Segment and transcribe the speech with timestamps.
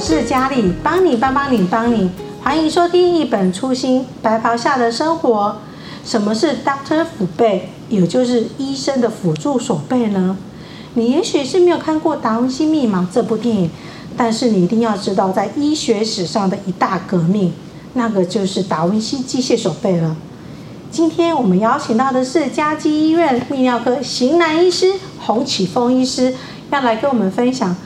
[0.00, 2.10] 是佳丽，帮你帮帮你帮你，
[2.42, 5.58] 欢迎收听一本初心白袍下的生活。
[6.02, 10.38] 什么是 Doctor 辅备，也就是医生的辅助手背呢？
[10.94, 13.70] 你也许是没有看过《达文西密码》这部电影，
[14.16, 17.52] 但是你一定要知道，在医学史上的一大革命，
[17.92, 20.16] 那个就是达文西机械手背了。
[20.90, 26.34] 今天我们邀请到的是嘉基医院泌尿科型男医师洪启峰医师，
[26.70, 27.76] 要来跟我们分享。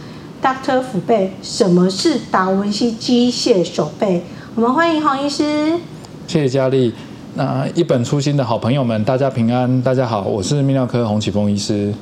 [0.45, 4.21] Doctor 辅备，什么是达文西机械手背？
[4.55, 5.73] 我们欢迎洪医师。
[6.27, 6.93] 谢谢佳丽。
[7.33, 11.95] 那一本初心的好朋友们，大家平安，大家好，我是泌尿科洪启峰医师。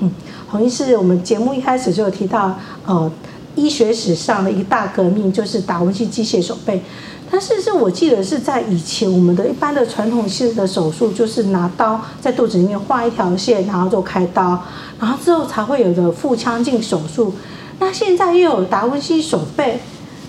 [0.00, 0.10] 嗯，
[0.46, 3.10] 洪医师，我们节目一开始就有提到，呃，
[3.54, 6.82] 医学史上的一大革命就是达文西机械手背。
[7.30, 14.62] 但是是我记得是在以前我们的一般的传统性的手术，就是拿刀在肚子里面画一条线，然后就开刀，
[15.00, 17.32] 然后之后才会有的腹腔镜手术。
[17.78, 19.78] 那现在又有达文西手背，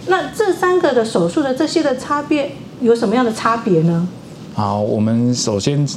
[0.08, 4.08] 那这三个的手术的这些的差别有什么样的差别呢？
[4.54, 5.88] 好，我们首先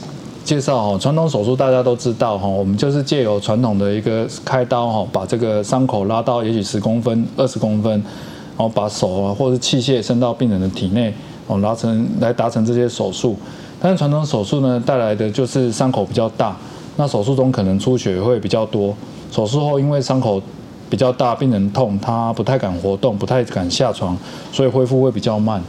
[0.45, 11.12] 介绍哈，传统手术大家都知道哈，我们就是借由传统的一个开刀哈，把这个伤口拉到也许十公分、二十公分，然后把手啊或者器械伸到病人的体内
[11.47, 13.37] 哦，拉成来达成这些手术。
[13.81, 16.56] 但是传统手术呢，带来的就是伤口比较大，
[16.97, 18.95] 那手术中可能出血会比较多。
[19.33, 20.43] 手术后因为伤口
[20.91, 24.19] 比较大，病人痛，他不太敢活动，不太敢下床，
[24.53, 25.63] 所以恢复会比较慢。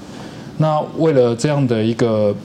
[0.58, 2.36] 那为了这样的一个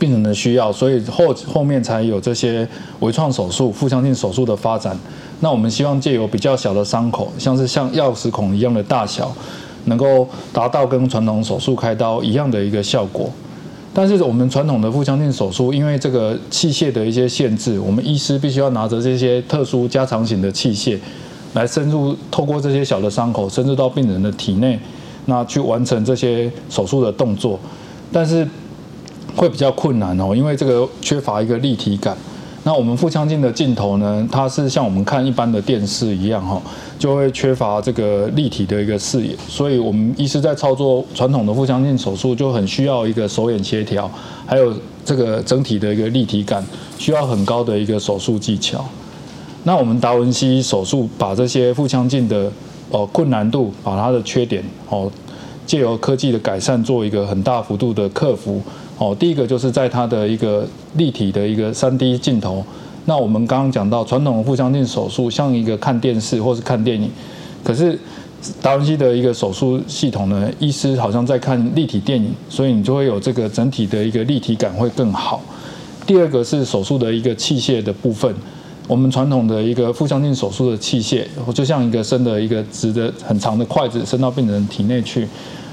[0.00, 2.66] 病人的需要，所以后后面才有这些
[3.00, 4.96] 微创手术、腹腔镜手术的发展。
[5.40, 9.32] 那我们希望借由比较小的伤口，像是像钥匙孔一样的大小，
[9.84, 13.30] 能够达到跟传统手术开刀一样的一个效果。
[13.94, 20.98] 但是我们传统的腹腔镜手术，因为这个器械的一些限制，我们医师必须要拿着这些特殊加长型的器械。
[21.54, 24.78] 来深入，透过这些小的伤口，深入到病人的体内，
[25.26, 27.58] 那去完成这些手术的动作，
[28.12, 28.46] 但是
[29.34, 32.16] 会比较困难哦，因为这个缺乏一个立体感。
[32.64, 36.60] 那我们腹腔镜的镜头呢，它是像我们看一般的电视一样哈，
[36.98, 44.10] 就会缺乏这个立体的一个视野，所以我们医师在操作传统的腹腔镜手术就很需要一个手眼协调，
[44.44, 46.62] 还有这个整体的一个立体感，
[46.98, 48.84] 需要很高的一个手术技巧。
[49.68, 52.50] 那我们达文西手术把这些腹腔镜的
[52.90, 55.12] 哦困难度，把它的缺点哦，
[55.66, 58.62] 借由科技的改善做一个很大幅度的克服
[58.96, 59.14] 哦。
[59.20, 62.64] 第一个就是在它的一个立体的一个 3D 镜头。
[63.04, 67.10] 那我们刚刚讲到传统的腹腔镜手术像一个看电视或是看电影，
[67.62, 67.98] 可是
[68.62, 75.42] 达文西的一个手术系统呢，医师好像在看立体电影，所以你就会有这个整体的一个立体感会更好。
[76.06, 78.34] 第二个是手术的一个器械的部分。
[78.88, 81.22] 我们传统的一个腹腔镜手术的器械，
[81.52, 85.28] 就像一个伸的一个直的很长的筷子伸到病人体内去，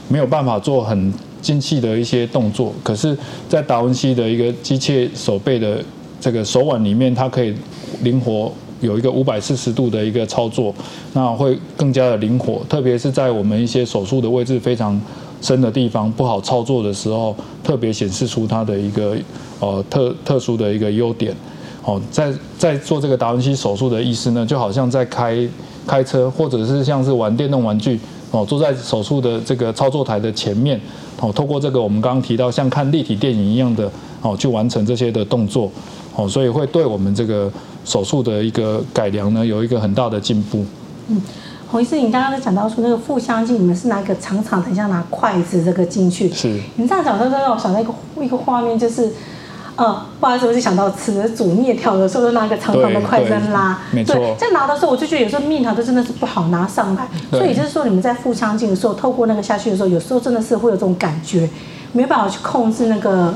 [0.09, 2.73] 没有办法做很精细的一些动作。
[2.83, 3.17] 可是，
[3.47, 5.81] 在达文西的一个机械手背的
[6.19, 7.55] 这个手腕里面，它可以
[8.03, 10.75] 灵活有一个五百四十度的一个操作，
[11.13, 12.61] 那会更加的灵活。
[12.67, 14.99] 特别是在我们一些手术的位置非常
[15.41, 17.33] 深的地方不好操作的时候，
[17.63, 19.15] 特别显示出它的一个
[19.61, 21.33] 呃特特殊的一个优点。
[21.85, 25.47] 哦，在在做这个达文西手术的医师呢，就好像在开
[25.85, 28.00] 开车，或者是像是玩电动玩具
[28.31, 30.81] 哦，坐在手术的这个操作台的前面
[31.22, 33.88] 哦，透过这个我们刚刚提到像看立体电影一样的
[34.24, 35.72] 哦，去完成这些的动作
[36.16, 37.51] 哦，所以会对我们这个
[37.85, 40.66] 手术的一个改良呢，有一个很大的进步。
[41.09, 41.22] 嗯，
[41.69, 46.34] 洪医师，你刚刚在讲到说那个腹腔镜，你们是拿一个长长的，像拿筷子这个进去。
[46.34, 46.59] 是。
[46.78, 49.13] 你这样讲，就让我想到一个一个画面，就是。
[49.78, 53.78] 嗯，不好意思，我就想到吃煮面条的时候，就拿个长长的筷子拉。
[53.91, 54.16] 没错。
[54.38, 57.08] 在拿的时候，我就觉得有时候面条就真的是不好拿上来。
[57.31, 61.50] 所以就是说，你们在腹腔镜的时候，透过那个下去的时候，有时候真的是会有这种感觉，
[61.91, 63.34] 没有办法去控制那个。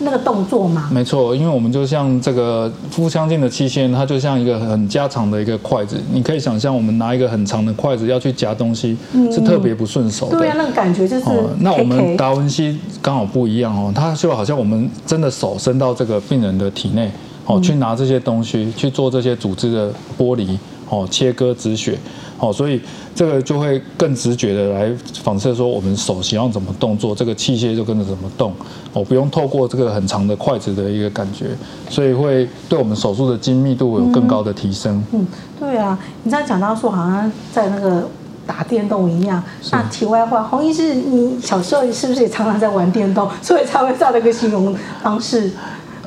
[0.00, 6.00] 那个动作吗，没错，因为我们就像这个腹腔镜的器械，它就像一个很加长的一个筷子。
[6.12, 8.96] 你可以想象，我们拿一个很长的筷子要去夹东西，
[9.32, 10.38] 是特别不顺手的。
[10.38, 11.28] 对啊，那个感觉就是。
[11.28, 17.10] 哦，那我们达文西刚好不一样哦，它就好像我们真的手伸到这个病人的体内，
[17.46, 20.58] 哦，去拿这些东西，去做这些组织的剥离，
[20.88, 21.98] 哦，切割止血。
[22.38, 22.80] 哦，所以
[23.14, 24.92] 这个就会更直觉的来
[25.22, 28.52] 反射说，我们手想要怎么动作，这个器械就跟着怎么动。
[28.92, 31.46] 哦，不用透过这个很长的筷子的一个感觉，
[31.90, 35.04] 所以会对我们手术的精密度有更高的提升。
[35.12, 35.26] 嗯，
[35.58, 38.08] 对啊，你这样讲到说，好像在那个
[38.46, 39.42] 打电动一样。
[39.72, 45.50] 那题外话，洪医师，你小时候是不是也常常在玩电动，所以才会这样的一个形容方式？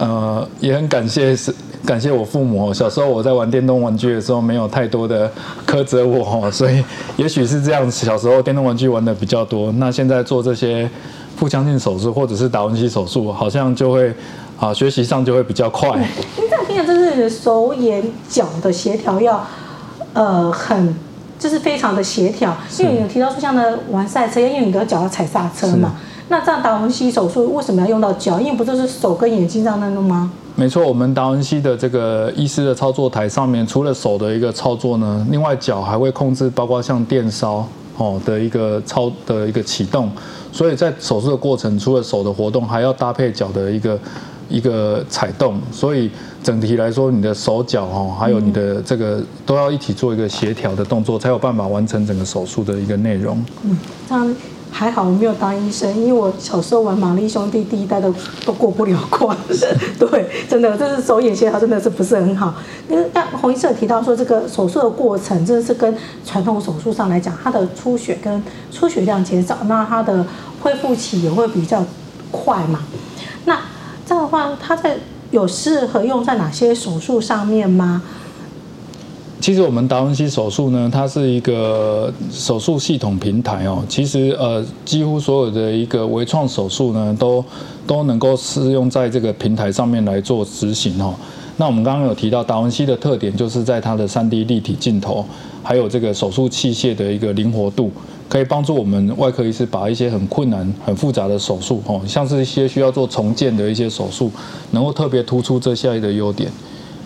[0.02, 1.54] 呃，也很感谢是
[1.86, 2.74] 感谢我父母。
[2.74, 5.32] 小时候我在玩电动玩具的时候，没有太多的
[5.68, 6.84] 苛责我，所以
[7.18, 7.90] 也许是这样。
[7.92, 10.90] 小时候电动玩具玩的比较多，那现在做这些
[11.36, 14.12] 腹腔镜手术或者是达文西手术，好像就会
[14.60, 15.90] 啊学习上就会比较快。
[16.00, 19.46] 你这样听起来，就是手眼脚的协调要
[20.14, 20.96] 呃很。
[21.38, 25.96] 就是非常的协调，因为你有提到说像呢玩赛车，因为你的脚要踩刹车嘛。
[26.32, 28.40] 那这样达文西手术为什么要用到脚？
[28.40, 30.32] 因为不就是手跟眼睛这样弄吗？
[30.56, 37.68] 没错，我们达文西的这个医师的操作台上面，除了手的一个操作呢，另外脚还会控制，包括像电烧
[37.98, 40.10] 哦的一个操的一个启动。
[40.54, 44.00] 所以在手术的过程，除了手的活动，还要搭配脚的一个
[44.48, 45.60] 一个踩动。
[45.72, 46.10] 所以。
[46.44, 53.38] 整体来说，你的手脚哦，还有你的这个都要一起做一个协调的动作，才有办法完成整个手术的一个内容。
[53.62, 53.78] 嗯，
[54.10, 54.36] 这样
[54.72, 58.12] 还好我没有当医生，因为我小时候玩玛丽兄弟第一代都
[58.46, 59.38] 都过不了关。
[60.00, 62.56] 对，真的，这是手眼协调真的是不是很好。
[62.90, 65.96] 因为像洪医生提到说，这个手术的过程真的是跟
[66.26, 68.42] 传统手术上来讲，它的出血跟
[68.72, 70.26] 出血量减少，那它的
[70.62, 71.84] 恢复期也会比较
[72.32, 72.80] 快嘛。
[73.46, 73.60] 那
[74.08, 74.98] 这样的话，它在
[75.30, 78.02] 有适合用在哪些手术上面吗？
[79.42, 83.84] 其实我们达文西手术呢，它是一个手术系统平台哦。
[83.90, 87.44] 其实呃，几乎所有的一个微创手术呢，都
[87.88, 91.16] 都能够适用在这个平台上面来做执行哦。
[91.58, 95.26] 那我们刚刚有提到达文西的特点，就是在它的 3D 立体镜头，
[95.64, 97.92] 还有这个手术器械的一个灵活度。
[98.30, 104.32] 可以帮助我们外科医师把一些很困难、很复杂的手术，哦，像是一些需要做重建的一些手术，
[104.70, 106.50] 能够特别突出这些的优点。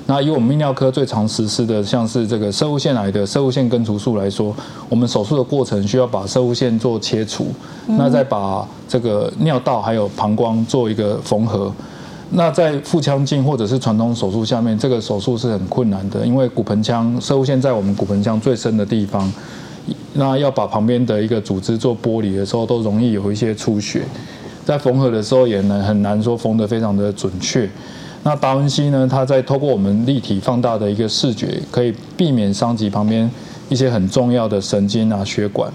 [0.08, 4.56] 那以我们泌尿科最常实施的，像是这个射物腺癌的射物腺根除术来说，
[4.88, 7.48] 我们手术的过程需要把射物腺做切除，
[7.88, 11.72] 那再把这个尿道还有膀胱做一个缝合。
[12.32, 19.32] 那在腹腔镜或者是传统手术下面，这个手术是很困难的，因为骨盆腔射物腺在我们骨盆腔最深的地方。
[20.14, 24.04] 那要把旁边的一个组织做剥离的时候，都容易有一些出血，
[24.64, 27.70] 在缝合的时候也能很难说缝得非常的准确。
[28.28, 33.30] 那达文西呢，它在透过我们立体放大的一个视觉，可以避免伤及旁边
[33.70, 35.72] 一些很重要的神经啊、血管。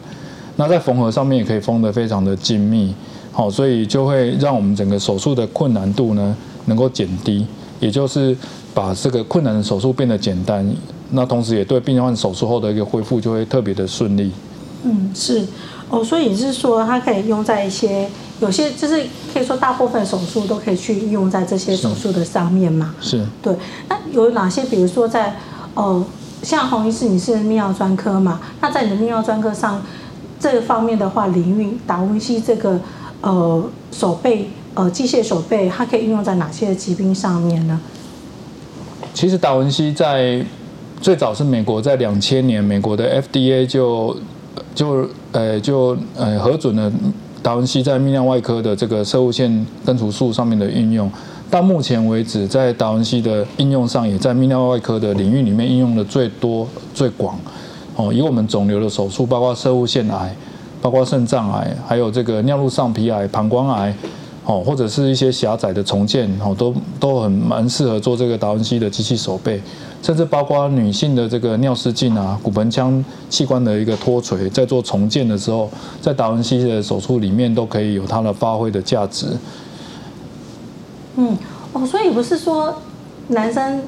[0.57, 2.93] 那在缝合上面也可以缝得非常的精密，
[3.31, 7.47] 好，所以就会让我们整个手术的困难度呢能够减低，
[7.79, 8.37] 也就是
[8.75, 10.69] 把这个困难的手术变得简单。
[11.13, 14.33] 那同时也对病患手术后的一个恢复就会特别的顺利。
[14.83, 15.47] 嗯，是
[15.89, 18.09] 哦，所以你是说它可以用在一些
[18.41, 22.95] 有些就是可以说大部分手术都可以去用在这些手术的上面嘛？
[23.01, 23.25] 是。
[23.43, 23.55] 对，
[23.89, 24.65] 那有哪些？
[24.65, 25.37] 比如说在
[25.75, 26.05] 哦，
[26.43, 28.41] 像洪医师你是泌尿专科嘛？
[28.61, 29.83] 那在你的泌尿专科上
[30.39, 32.81] 这个方面的话，领域达文西这个
[33.21, 33.63] 呃
[33.93, 37.81] 手背呃机械手背，它可以应用在哪些疾病上面呢？
[39.13, 40.45] 其实达文西在。
[41.03, 44.15] 最早是美国在两千年，美国的 FDA 就
[44.75, 46.91] 就呃就呃核准了
[47.43, 51.11] 达文西在泌尿外科的这个摄护腺根除术上面的应用。
[51.51, 57.37] 到目前为止，在达文西的应用上，也在泌尿外科的领域里面应用的最多最广。
[57.97, 60.35] 哦，以我们肿瘤的手术，包括射物腺癌、
[60.81, 63.93] 包括肾脏癌，还有这个尿路上皮癌、膀胱癌，
[64.51, 69.63] 哦，或者是一些狭窄的重建，哦，都都很蛮适合做这个达文西的机器手背。
[70.03, 75.71] 甚至包括女性的这个尿失禁啊，骨盆腔器官的一个脱垂，在做重建的时候，
[76.01, 79.27] 在达文西的手术里面都可以有它的发挥的价值。
[81.17, 81.37] 嗯，
[81.73, 82.75] 哦，所以不是说
[83.29, 83.83] 男生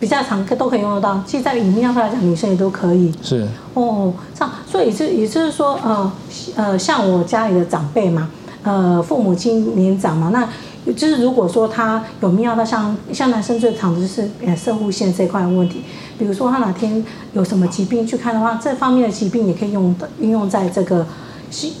[0.00, 3.12] 比较常都可以用得到，其实在以泌尿科来讲，女生也都可以。
[3.22, 3.46] 是。
[3.74, 6.12] 哦，这样，所以也就也就是说，呃
[6.56, 8.30] 呃，像我家里的长辈嘛，
[8.62, 10.48] 呃，父母亲年长嘛，那。
[10.96, 15.80] 就是如果说他有泌尿道，像像男生最常的就是呃摄护腺这块问题，
[16.18, 17.04] 比如说他哪天
[17.34, 21.06] 有什么疾病去看的话，这方面的疾病也可以用的应用在这个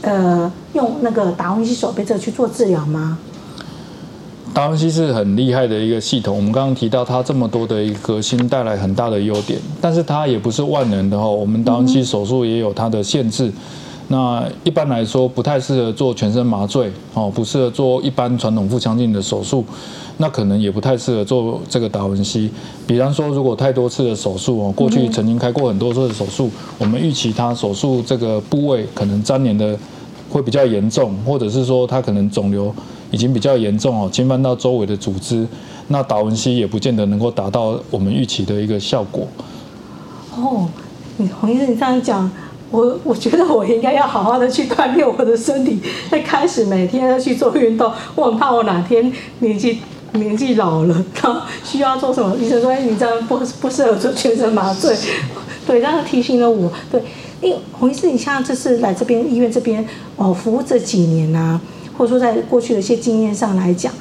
[0.02, 3.18] 呃用那个达文西手背这去做治疗吗？
[4.54, 13.52] 达文西是很厉害的一个系统，我们刚刚提到它这么多的一个革新带来很大的优点，但是它也不是万能的哦，我们达文西手术也有它的限制。
[14.12, 19.64] 嗯那一般来说不太适合做全身麻醉哦，不适合做一般传统腹腔镜的手术，
[20.18, 22.50] 那可能也不太适合做这个达文西。
[22.86, 29.78] 比方说，如果太多次的手术哦，过去曾经开过很多次的手术，我们预期他手术这个部位可能粘连的
[30.28, 32.70] 会比较严重，或者是说他可能肿瘤
[33.10, 35.48] 已经比较严重哦，侵犯到周围的组织，
[35.88, 39.26] 那达文西也不见得能够达到我们预期的一个效果。
[40.36, 40.68] 哦，
[41.16, 42.30] 你洪医生你这样讲。
[42.72, 45.78] 我我觉得我应该要好好的去锻炼我的身体，
[46.10, 47.92] 再开始每天要去做运动。
[48.16, 49.78] 我很怕我哪天年纪
[50.14, 52.34] 年纪老了，然后需要做什么？
[52.36, 54.96] 医生说：“，你这样不不适合做全身麻醉。
[55.66, 56.72] ”对，然后提醒了我。
[56.90, 57.00] 对，
[57.40, 59.86] 因为洪医师，你像这次来这边医院这边
[60.16, 61.60] 哦服务这几年啊，
[61.96, 63.92] 或者说在过去的一些经验上来讲，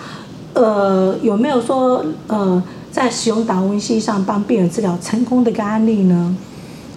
[0.54, 6.36] 呃，有没有说呃在使用达文西上帮病人治疗成功的一个案例呢？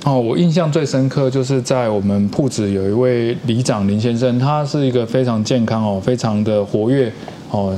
[0.04, 7.10] 哦，我印象最深刻就是在我们铺子有一位里长林先生，他是一个非常健康哦，非常的活跃
[7.50, 7.74] 哦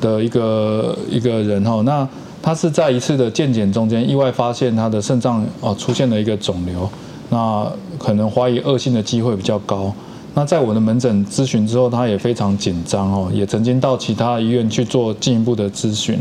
[0.00, 1.84] 的一个一个人哦。
[1.84, 2.06] 那
[2.42, 6.90] 他是在一次的健检中间意外发现他的肾脏哦出现了一个肿瘤，
[7.28, 7.64] 那
[8.00, 9.94] 可能怀疑恶性的机会比较高。
[10.34, 16.18] 那在我的门诊咨询之后，他也非常紧张哦，也曾经到其他医院去做进一步的咨询。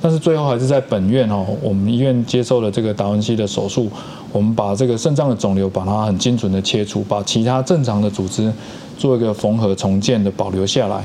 [0.00, 3.90] 但是最后还是在本院哦，我们医院接受了这个达文西的手术，
[4.36, 8.52] 我们把这个肾脏的肿瘤把它很精准的切除，把其他正常的组织
[8.98, 11.02] 做一个缝合重建的保留下来。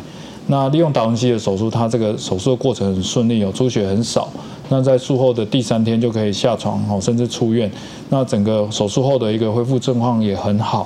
[0.47, 4.27] 那利用达文西的手术，它这个手术的过程很顺利，有出血很少。
[4.67, 7.71] 那在术后的第三天就可以下床哦，甚至出院。
[8.09, 10.85] 那整个手术后的一个恢复状况也很好。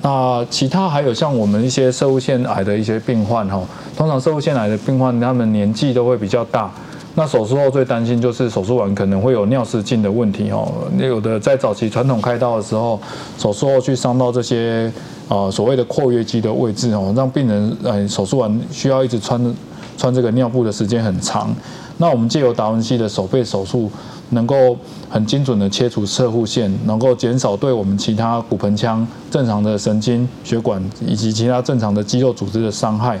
[0.00, 3.60] 那其他还有像我们一些摄护腺癌的一些病患哈，
[3.94, 6.70] 通常摄护腺癌的病患他们年纪都会比较大。
[7.18, 10.72] 那手术后最担心就是手术完可能会有尿失禁的问题哦。
[10.96, 12.96] 那有的在早期传统开刀的时候，
[13.36, 14.90] 手术后去伤到这些
[15.26, 19.52] 呃所谓的括约肌的位置哦，让病人呃手术完需要一直穿
[19.96, 21.52] 穿这个尿布的时间很长。
[21.96, 23.90] 那我们借由达文西的手背手术，
[24.30, 24.76] 能够
[25.10, 33.20] 很精准的切除侧护线，能够减少对我们其他骨盆腔正常的神经血管以及其他正常的肌肉组织的伤害。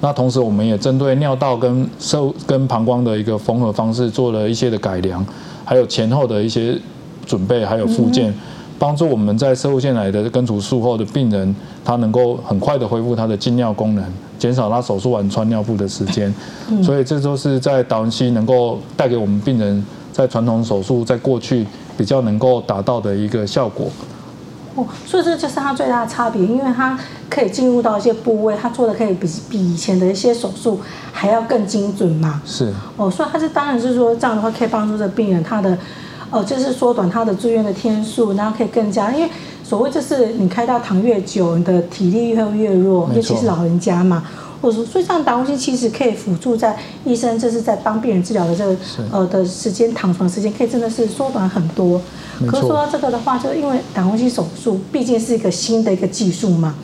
[0.00, 5.24] 那同时，我们也针对尿道跟受跟膀胱的一个缝合方式做了一些的改良，
[5.64, 6.78] 还有前后的一些
[7.24, 8.32] 准备，还有复健，
[8.78, 14.04] 帮助我们在摄护腺癌的根除术后的病人，他能够很快的恢复他的进尿功能，
[14.38, 16.32] 减少他手术完穿尿布的时间。
[16.82, 23.86] 所以这都是在达文西能够带给我们病人在传统手术在过去比较能够达到的一个效果。
[24.76, 26.96] 哦，所以这就是它最大的差别，因为它
[27.28, 30.78] 可以进入到一些部位，它做的可以比比以前的一些手术
[31.12, 32.40] 还要更精准嘛。
[32.44, 32.72] 是。
[32.96, 35.76] 哦，所以它是当然是说这样的话可以帮助这病人他的，
[36.30, 39.30] 呃，就是缩短他的住院的天数，然后可以更加，因为
[39.64, 44.22] 所谓就是你开到躺越久，你的体力越会越弱，尤其是老人家嘛。
[44.60, 48.76] 或者说，所以这样达文西其实可以辅助在医生这是在帮病人治疗的这个
[49.12, 52.00] 呃的时间躺床时间，可以真的是缩短很多。
[52.46, 56.74] 可是说到这个的话，就因为达文西手术毕竟是一个新的一个技术嘛，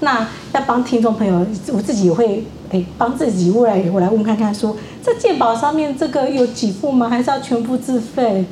[0.00, 7.08] 那要帮听众朋友，我自己也会诶帮自己未来也会来问看看说，在健保上面这个有给付吗？
[7.08, 8.44] 还是要全部自费？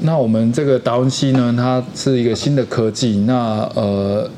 [0.00, 4.30] 那我们这个达文西呢，它是一个新的科技，那呃。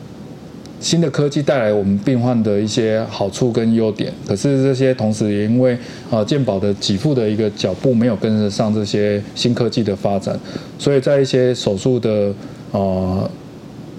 [0.83, 5.79] 新的科技带来我们病患的一些好处跟优点，可是这些同时也因为
[6.11, 10.37] 啊健保的给付的一个脚步没有跟得上这些新科技的发展，
[10.81, 12.35] 所以在一些手术的
[12.73, 13.31] 呃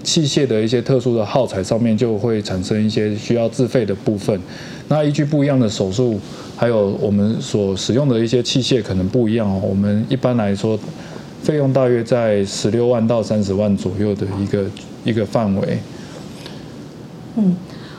[0.02, 4.38] 器械的一些特殊的耗材上面就会产生一些需要自费的部分。
[4.88, 6.20] 那依据不一样的手术，
[6.54, 9.58] 还有我们所使用的一些器械可能不一样哦。
[9.66, 10.78] 我们一般来说
[11.42, 14.64] 费用大约在十六万到三十万左右的一个
[15.04, 15.78] 一个范围。
[17.36, 17.56] 嗯，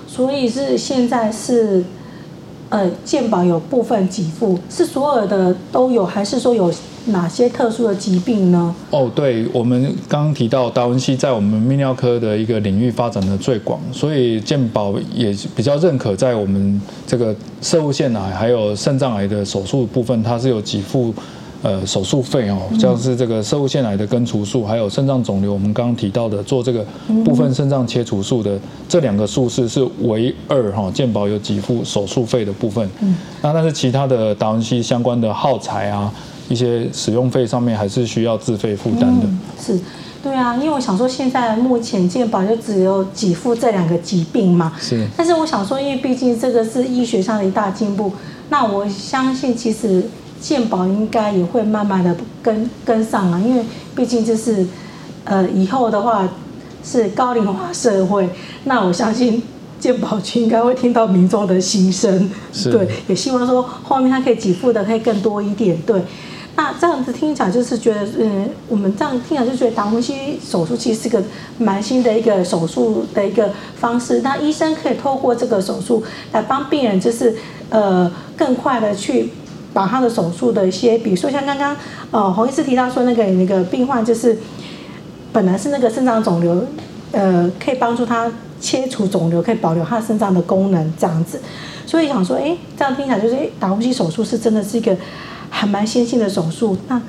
[0.07, 1.83] 所以是现在是，
[2.69, 6.73] 呃，健保有部分给付，是所有的都有，还是说有
[7.07, 8.73] 哪些特殊的疾病呢？
[8.91, 21.13] 哦，对，我们刚刚提到达文西在我们泌尿科的一个领域发展的最广，所以健保也比较认可在我们这个摄护腺癌还有肾脏癌的手术部分，它是有给付。
[21.65, 26.86] 呃，手术费哦，像是这个射物腺癌的根除术，还有肾脏肿瘤，我们刚刚提到的做这个
[27.24, 32.88] 部分肾脏切除术的这两个术式是唯二哈，健保有给付手术费的部分。
[33.00, 36.13] 嗯，那但是其他的达文西相关的耗材啊，
[36.50, 39.25] 一些使用费上面还是需要自费负担的。
[39.60, 39.79] 是，
[40.22, 44.72] 对啊，因为我想说，现在目前健保就只有给付这两个疾病嘛。
[44.79, 45.03] 是。
[45.17, 48.12] 但是我想说，因为毕竟这个是医学上的一大进步，
[48.50, 50.03] 那我相信其实。
[50.45, 54.63] 健保应该也会慢慢的跟跟上啊，因为毕竟就是，
[55.23, 56.29] 呃，以后的话
[56.83, 58.29] 是高龄化社会，
[58.65, 59.41] 那我相信
[59.79, 62.29] 健保局应该会听到民众的心声，
[62.65, 65.99] 对，也希望说后面它可以给付的可以更多一点，对。
[66.55, 71.23] 那这样子听起来就是觉得，嗯，我们这样听起来就觉得达文西手术其实是个
[71.57, 77.35] 蛮新的一个手术的一个方式，那医生可以透过这个手术来帮病人，就是
[77.71, 79.31] 呃更快的去。
[79.75, 81.75] 把他的手术的一些，比如说像刚刚，
[82.10, 84.38] 呃，洪医师提到说那个那个病患就是，
[85.34, 86.65] 本来是那个肾脏肿瘤，
[87.12, 91.41] 呃，可以帮助他切除肿瘤，可以保留他肾脏的功能这样子。
[91.86, 94.96] 所以想说，哎，这样听起来就是，哎，达文西手术是真的是一个
[95.50, 96.77] 还蛮先进的手术。
[96.88, 97.01] 那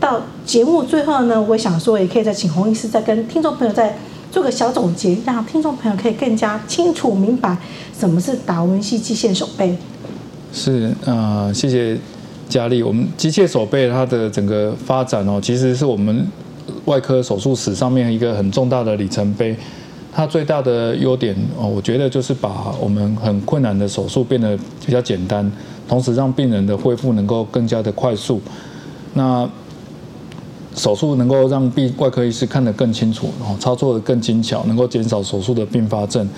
[0.00, 3.98] 到节目最后呢，我想说，也可以再请洪医师再跟听众朋友再
[4.32, 7.54] 做个小总结，让听众朋友可以更加清楚明白
[7.98, 9.76] 什么是达文西机械手背。
[10.52, 11.96] 是啊、呃，谢谢
[12.48, 12.82] 佳丽。
[12.82, 16.26] 我们机械手背它的整个发展哦，其实是我们
[16.86, 19.56] 外科手术史上面一个很重大的里程碑。
[20.10, 25.48] 它最大的优点哦，我觉得就是把我们很困难的手术变得比较简单，
[25.86, 28.40] 同时让病人的恢复能够更加的快速。
[29.14, 29.48] 那
[30.74, 36.28] 手术能够让病外科医师看得更清楚，哦，操作得更精巧，能够减少手术的并发症。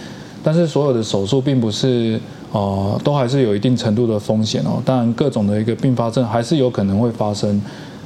[0.42, 2.18] 但是所有的手术并不是
[2.52, 4.82] 哦，都还是有一定程度的风险哦。
[4.84, 7.60] 当然，各种的一个并发症还是有可能会发生。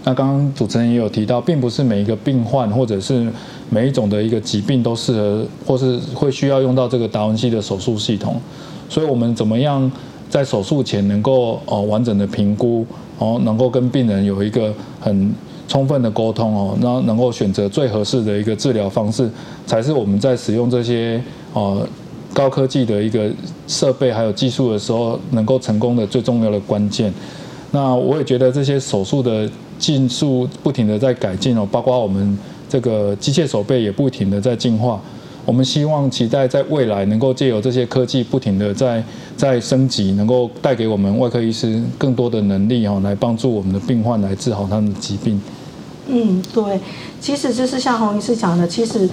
[0.05, 3.27] 那刚刚主持人也有提到，并不是每一个病患或者是
[3.71, 8.39] 每一种的一个疾病都适合，或是会需要用到这个达文西的手术系统。
[8.89, 9.91] 所以我们怎么样
[10.29, 12.85] 在手术前能够哦完整的评估，
[13.19, 15.35] 哦能够跟病人有一个很
[15.67, 19.27] 充分的沟通哦，然后能够选择最合适的一个治疗方式，
[19.65, 21.19] 才是我们在使用这些
[21.55, 21.89] 呃
[22.35, 23.31] 高科技的一个
[23.67, 27.11] 设备还有技术的时候，能够成功的最重要的关键。
[27.71, 29.49] 那我也觉得这些手术的
[29.79, 32.37] 技术不停的在改进哦，包括我们
[32.69, 35.01] 这个机械手背也不停的在进化。
[35.47, 39.05] 我们希望期待在未来能够借由这些科技不停的在
[39.37, 45.41] 在升级，能够带给我们外科医师更多的能力哦，来帮助我们的病患来治好他们的疾病。
[46.07, 46.81] 嗯，对，
[47.21, 49.09] 其实就是像洪医师讲的，其实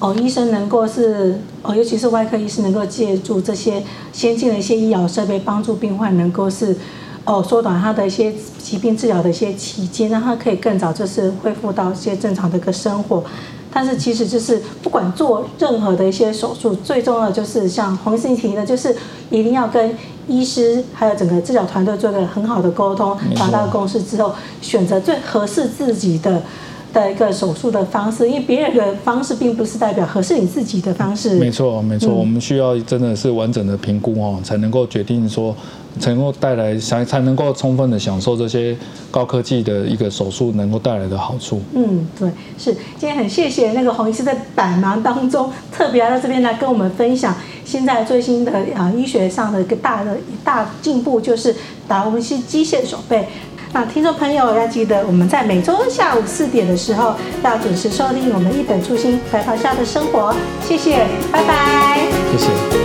[0.00, 3.82] 哦，医生能够是哦，尤其是外科医师能够借助这些
[4.12, 6.76] 先进的一些医疗设备，帮助病患能够是
[7.24, 13.22] 哦缩短他的一些疾病治疗的一些期间，让他可以更早就是恢复到一些正常的一个生活。
[13.72, 18.94] 但是其实就是不管做任何的一些手术，最重要的就是像洪医师提的，就是
[19.30, 19.96] 一定要跟
[20.28, 26.40] 医师还有整个治疗团队做一个很好的沟通，达到共识之后，选择最合适自己的
[26.94, 28.26] 的一个手术的方式。
[28.26, 31.34] 因为别人的方式并不是代表合适你自己的方式。
[31.34, 35.54] 没错，没错，我们需要真的是完整的评估哦，才能够决定说。
[36.00, 38.76] 才能够带来，才才能够充分的享受这些
[39.12, 41.62] 高科技的一个手术能够带来的好处。
[41.72, 42.28] 嗯，对，
[42.58, 42.74] 是。
[42.98, 47.32] 今天很谢谢那个洪医师在百忙当中特别来到这边来跟我们分享
[47.64, 51.54] 现在最新的啊医学上的一个大的一大进步，就是
[51.86, 53.28] 达文西机械手背。
[53.74, 60.32] 那听众朋友要记得，我们在每周下午四点的时候要准时收听我们一本初心白袍下的生活。
[60.62, 61.98] 谢谢，拜拜。
[62.30, 62.83] 谢谢。